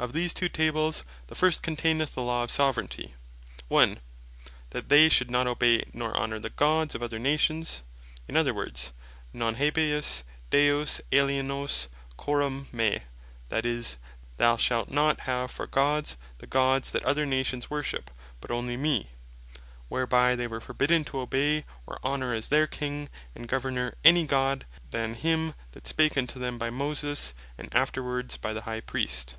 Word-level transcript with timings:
Of 0.00 0.12
these 0.12 0.32
two 0.32 0.48
Tables, 0.48 1.02
the 1.26 1.34
first 1.34 1.60
containeth 1.60 2.14
the 2.14 2.22
law 2.22 2.44
of 2.44 2.52
Soveraignty; 2.52 3.14
1. 3.66 3.98
That 4.70 4.90
they 4.90 5.08
should 5.08 5.28
not 5.28 5.48
obey, 5.48 5.82
nor 5.92 6.16
honour 6.16 6.38
the 6.38 6.50
Gods 6.50 6.94
of 6.94 7.02
other 7.02 7.18
Nations, 7.18 7.82
in 8.28 8.36
these 8.36 8.52
words, 8.52 8.92
"Non 9.32 9.56
habebis 9.56 10.22
Deos 10.50 11.00
alienos 11.10 11.88
coram 12.16 12.68
me," 12.72 13.00
that 13.48 13.66
is, 13.66 13.96
"Thou 14.36 14.56
shalt 14.56 14.88
not 14.88 15.22
have 15.22 15.50
for 15.50 15.66
Gods, 15.66 16.16
the 16.38 16.46
Gods 16.46 16.92
that 16.92 17.02
other 17.02 17.26
Nations 17.26 17.68
worship; 17.68 18.08
but 18.40 18.52
onely 18.52 18.76
me:" 18.76 19.10
whereby 19.88 20.36
they 20.36 20.46
were 20.46 20.60
forbidden 20.60 21.04
to 21.06 21.18
obey, 21.18 21.64
or 21.88 21.98
honor, 22.04 22.32
as 22.32 22.50
their 22.50 22.68
King 22.68 23.08
and 23.34 23.48
Governour, 23.48 23.96
any 24.04 24.20
other 24.20 24.26
God, 24.28 24.66
than 24.90 25.14
him 25.14 25.54
that 25.72 25.88
spake 25.88 26.16
unto 26.16 26.34
them 26.38 26.52
then 26.54 26.58
by 26.58 26.70
Moses, 26.70 27.34
and 27.56 27.68
afterwards 27.74 28.36
by 28.36 28.52
the 28.52 28.60
High 28.62 28.80
Priest. 28.80 29.34